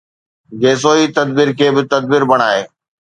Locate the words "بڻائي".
2.31-2.61